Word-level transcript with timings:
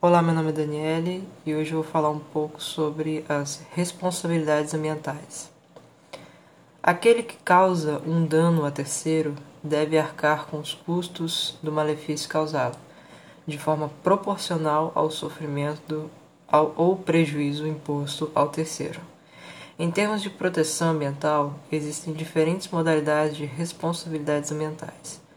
Olá, 0.00 0.22
meu 0.22 0.32
nome 0.32 0.50
é 0.50 0.52
Daniele 0.52 1.28
e 1.44 1.52
hoje 1.56 1.72
eu 1.72 1.82
vou 1.82 1.92
falar 1.92 2.10
um 2.10 2.20
pouco 2.20 2.62
sobre 2.62 3.24
as 3.28 3.66
responsabilidades 3.72 4.72
ambientais. 4.72 5.50
Aquele 6.80 7.20
que 7.20 7.34
causa 7.38 8.00
um 8.06 8.24
dano 8.24 8.64
a 8.64 8.70
terceiro 8.70 9.34
deve 9.60 9.98
arcar 9.98 10.46
com 10.46 10.60
os 10.60 10.72
custos 10.72 11.58
do 11.60 11.72
malefício 11.72 12.28
causado, 12.28 12.78
de 13.44 13.58
forma 13.58 13.90
proporcional 14.04 14.92
ao 14.94 15.10
sofrimento 15.10 16.08
ao, 16.46 16.72
ou 16.76 16.94
prejuízo 16.94 17.66
imposto 17.66 18.30
ao 18.36 18.50
terceiro. 18.50 19.00
Em 19.76 19.90
termos 19.90 20.22
de 20.22 20.30
proteção 20.30 20.90
ambiental, 20.90 21.54
existem 21.72 22.14
diferentes 22.14 22.68
modalidades 22.68 23.36
de 23.36 23.46
responsabilidades 23.46 24.52
ambientais. 24.52 25.27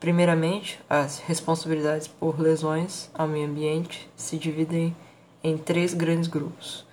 Primeiramente, 0.00 0.80
as 0.88 1.18
responsabilidades 1.18 2.08
por 2.08 2.40
lesões 2.40 3.10
ao 3.12 3.28
meio 3.28 3.46
ambiente 3.46 4.08
se 4.16 4.38
dividem 4.38 4.96
em 5.44 5.58
três 5.58 5.92
grandes 5.92 6.26
grupos, 6.26 6.86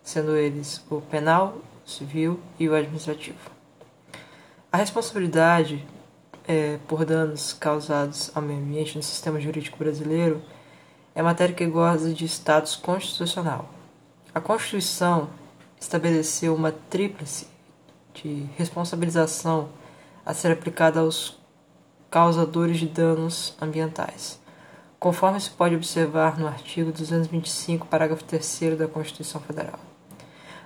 sendo 0.00 0.36
eles 0.36 0.80
o 0.88 1.00
penal, 1.00 1.58
o 1.84 1.90
civil 1.90 2.38
e 2.60 2.68
o 2.68 2.74
administrativo. 2.76 3.50
A 4.70 4.76
responsabilidade 4.76 5.84
é, 6.46 6.78
por 6.86 7.04
danos 7.04 7.52
causados 7.52 8.30
ao 8.32 8.40
meio 8.40 8.60
ambiente 8.60 8.96
no 8.96 9.02
sistema 9.02 9.40
jurídico 9.40 9.76
brasileiro 9.76 10.40
é 11.16 11.20
matéria 11.20 11.56
que 11.56 11.66
goza 11.66 12.14
de 12.14 12.26
status 12.26 12.76
constitucional. 12.76 13.68
A 14.32 14.40
Constituição 14.40 15.28
estabeleceu 15.80 16.54
uma 16.54 16.70
tríplice 16.70 17.48
de 18.14 18.46
responsabilização 18.56 19.68
a 20.24 20.32
ser 20.32 20.52
aplicada 20.52 21.00
aos 21.00 21.41
causadores 22.12 22.78
de 22.78 22.86
danos 22.86 23.56
ambientais, 23.58 24.38
conforme 25.00 25.40
se 25.40 25.48
pode 25.48 25.74
observar 25.74 26.38
no 26.38 26.46
artigo 26.46 26.92
225, 26.92 27.86
parágrafo 27.86 28.22
3 28.24 28.76
da 28.76 28.86
Constituição 28.86 29.40
Federal. 29.40 29.80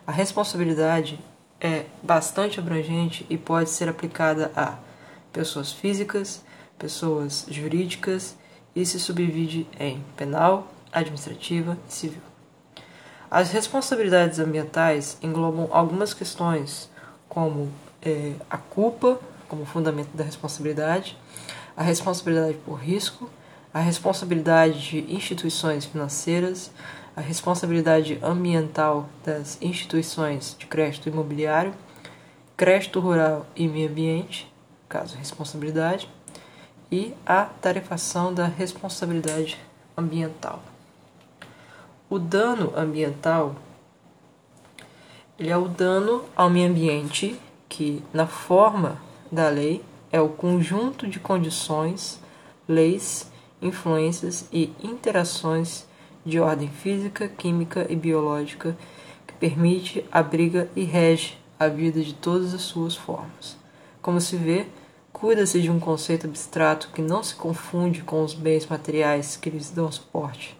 A 0.04 0.10
responsabilidade 0.10 1.20
é 1.60 1.84
bastante 2.02 2.58
abrangente 2.58 3.24
e 3.30 3.38
pode 3.38 3.70
ser 3.70 3.88
aplicada 3.88 4.50
a 4.56 4.74
pessoas 5.32 5.70
físicas, 5.70 6.42
pessoas 6.76 7.46
jurídicas 7.48 8.34
e 8.74 8.84
se 8.84 8.98
subdivide 8.98 9.68
em 9.78 10.02
penal, 10.16 10.66
administrativa 10.92 11.78
e 11.88 11.92
civil. 11.92 12.22
As 13.30 13.52
responsabilidades 13.52 14.40
ambientais 14.40 15.16
englobam 15.22 15.68
algumas 15.70 16.12
questões, 16.12 16.90
como 17.28 17.70
é, 18.02 18.32
a 18.50 18.58
culpa, 18.58 19.20
como 19.56 19.64
fundamento 19.64 20.14
da 20.14 20.22
responsabilidade, 20.22 21.16
a 21.74 21.82
responsabilidade 21.82 22.58
por 22.58 22.74
risco, 22.74 23.30
a 23.72 23.80
responsabilidade 23.80 24.90
de 24.90 25.14
instituições 25.14 25.86
financeiras, 25.86 26.70
a 27.16 27.22
responsabilidade 27.22 28.18
ambiental 28.22 29.08
das 29.24 29.56
instituições 29.62 30.54
de 30.58 30.66
crédito 30.66 31.08
imobiliário, 31.08 31.72
crédito 32.54 33.00
rural 33.00 33.46
e 33.56 33.66
meio 33.66 33.88
ambiente, 33.88 34.52
caso 34.88 35.16
responsabilidade, 35.16 36.08
e 36.92 37.14
a 37.24 37.44
tarefação 37.44 38.32
da 38.34 38.44
responsabilidade 38.44 39.58
ambiental. 39.96 40.62
O 42.10 42.18
dano 42.18 42.72
ambiental 42.76 43.56
ele 45.38 45.50
é 45.50 45.56
o 45.56 45.68
dano 45.68 46.24
ao 46.34 46.48
meio 46.48 46.70
ambiente 46.70 47.38
que, 47.68 48.02
na 48.12 48.26
forma 48.26 49.05
da 49.36 49.50
lei 49.50 49.84
é 50.10 50.18
o 50.18 50.30
conjunto 50.30 51.06
de 51.06 51.20
condições, 51.20 52.18
leis, 52.66 53.30
influências 53.60 54.48
e 54.50 54.72
interações 54.82 55.86
de 56.24 56.40
ordem 56.40 56.70
física, 56.70 57.28
química 57.28 57.86
e 57.90 57.94
biológica 57.94 58.74
que 59.26 59.34
permite, 59.34 60.02
abriga 60.10 60.70
e 60.74 60.84
rege 60.84 61.36
a 61.60 61.68
vida 61.68 62.00
de 62.00 62.14
todas 62.14 62.54
as 62.54 62.62
suas 62.62 62.96
formas. 62.96 63.58
Como 64.00 64.22
se 64.22 64.36
vê, 64.36 64.66
cuida-se 65.12 65.60
de 65.60 65.70
um 65.70 65.78
conceito 65.78 66.26
abstrato 66.26 66.88
que 66.94 67.02
não 67.02 67.22
se 67.22 67.34
confunde 67.34 68.00
com 68.02 68.24
os 68.24 68.32
bens 68.32 68.66
materiais 68.66 69.36
que 69.36 69.50
lhes 69.50 69.70
dão 69.70 69.92
suporte. 69.92 70.56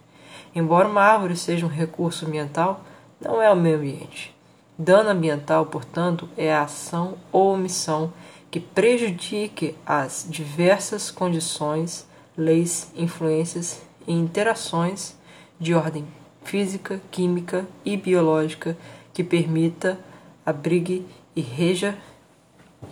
Embora 0.54 0.86
uma 0.86 1.00
árvore 1.00 1.34
seja 1.34 1.64
um 1.64 1.70
recurso 1.70 2.26
ambiental, 2.26 2.84
não 3.18 3.40
é 3.40 3.50
o 3.50 3.56
meio 3.56 3.76
ambiente. 3.76 4.36
Dano 4.78 5.08
ambiental, 5.08 5.64
portanto, 5.64 6.28
é 6.36 6.52
a 6.52 6.64
ação 6.64 7.14
ou 7.32 7.54
omissão 7.54 8.12
que 8.50 8.60
prejudique 8.60 9.76
as 9.84 10.26
diversas 10.28 11.10
condições, 11.10 12.06
leis, 12.36 12.90
influências 12.96 13.82
e 14.06 14.12
interações 14.12 15.16
de 15.58 15.74
ordem 15.74 16.06
física, 16.44 17.00
química 17.10 17.66
e 17.84 17.96
biológica 17.96 18.76
que 19.12 19.24
permita, 19.24 19.98
abrigue 20.44 21.06
e 21.34 21.40
reja, 21.40 21.98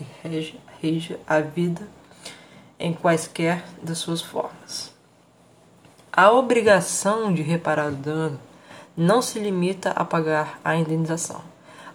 e 0.00 0.04
reja, 0.22 0.54
reja 0.80 1.20
a 1.26 1.40
vida 1.40 1.86
em 2.78 2.92
quaisquer 2.92 3.64
das 3.82 3.98
suas 3.98 4.20
formas. 4.20 4.92
A 6.12 6.30
obrigação 6.32 7.32
de 7.32 7.42
reparar 7.42 7.88
o 7.88 7.96
dano 7.96 8.40
não 8.96 9.20
se 9.20 9.38
limita 9.38 9.90
a 9.90 10.04
pagar 10.04 10.60
a 10.64 10.76
indenização. 10.76 11.42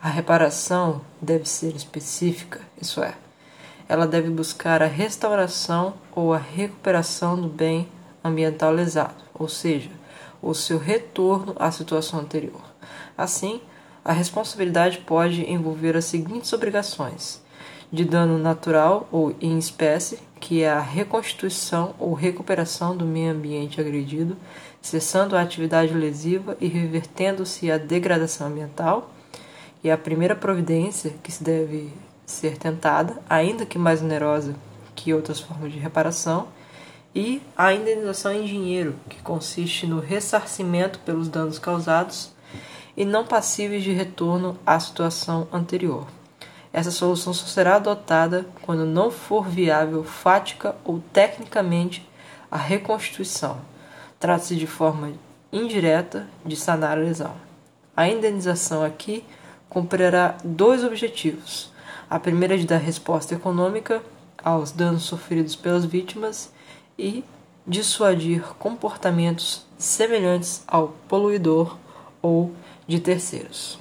A 0.01 0.09
reparação 0.09 1.01
deve 1.21 1.45
ser 1.47 1.75
específica, 1.75 2.61
isso 2.81 3.01
é, 3.03 3.15
ela 3.89 4.05
deve 4.05 4.29
buscar 4.29 4.83
a 4.83 4.85
restauração 4.85 5.95
ou 6.15 6.31
a 6.31 6.37
recuperação 6.37 7.35
do 7.35 7.47
bem 7.47 7.87
ambiental 8.23 8.71
lesado, 8.71 9.23
ou 9.33 9.49
seja, 9.49 9.89
o 10.39 10.53
seu 10.53 10.77
retorno 10.77 11.55
à 11.57 11.71
situação 11.71 12.19
anterior. 12.19 12.61
Assim, 13.17 13.59
a 14.05 14.13
responsabilidade 14.13 14.99
pode 14.99 15.41
envolver 15.51 15.97
as 15.97 16.05
seguintes 16.05 16.53
obrigações: 16.53 17.41
de 17.91 18.05
dano 18.05 18.37
natural 18.37 19.09
ou 19.11 19.35
em 19.41 19.57
espécie, 19.57 20.19
que 20.39 20.61
é 20.61 20.69
a 20.69 20.79
reconstituição 20.79 21.95
ou 21.97 22.13
recuperação 22.13 22.95
do 22.95 23.05
meio 23.05 23.31
ambiente 23.31 23.81
agredido, 23.81 24.37
cessando 24.79 25.35
a 25.35 25.41
atividade 25.41 25.95
lesiva 25.95 26.55
e 26.61 26.67
revertendo-se 26.67 27.71
a 27.71 27.79
degradação 27.79 28.47
ambiental. 28.47 29.11
E 29.81 29.89
a 29.89 29.97
primeira 29.97 30.35
providência 30.35 31.15
que 31.23 31.31
se 31.31 31.41
deve 31.41 31.91
ser 32.29 32.57
tentada, 32.57 33.17
ainda 33.27 33.65
que 33.65 33.77
mais 33.77 34.01
onerosa 34.01 34.55
que 34.95 35.13
outras 35.13 35.39
formas 35.39 35.71
de 35.71 35.79
reparação, 35.79 36.47
e 37.13 37.41
a 37.57 37.73
indenização 37.73 38.31
em 38.31 38.45
dinheiro, 38.45 38.95
que 39.09 39.21
consiste 39.23 39.87
no 39.87 39.99
ressarcimento 39.99 40.99
pelos 40.99 41.27
danos 41.27 41.57
causados 41.57 42.31
e 42.95 43.03
não 43.03 43.25
passíveis 43.25 43.83
de 43.83 43.91
retorno 43.91 44.59
à 44.63 44.79
situação 44.79 45.47
anterior. 45.51 46.05
Essa 46.71 46.91
solução 46.91 47.33
só 47.33 47.47
será 47.47 47.77
adotada 47.77 48.45
quando 48.61 48.85
não 48.85 49.09
for 49.09 49.47
viável 49.47 50.03
fática 50.03 50.75
ou 50.85 51.01
tecnicamente 51.11 52.07
a 52.51 52.57
reconstituição. 52.57 53.57
Trata-se 54.19 54.55
de 54.55 54.67
forma 54.67 55.13
indireta 55.51 56.27
de 56.45 56.55
sanar 56.55 56.91
a 56.91 57.01
lesão. 57.01 57.33
A 57.97 58.07
indenização 58.07 58.83
aqui 58.83 59.25
cumprirá 59.67 60.37
dois 60.43 60.83
objetivos 60.83 61.71
a 62.09 62.19
primeira 62.19 62.55
é 62.55 62.57
de 62.57 62.65
dar 62.65 62.77
resposta 62.77 63.35
econômica 63.35 64.01
aos 64.43 64.71
danos 64.71 65.03
sofridos 65.03 65.55
pelas 65.55 65.85
vítimas 65.85 66.51
e 66.97 67.23
dissuadir 67.67 68.41
comportamentos 68.57 69.65
semelhantes 69.77 70.63
ao 70.67 70.89
poluidor 71.07 71.77
ou 72.21 72.51
de 72.87 72.99
terceiros. 72.99 73.79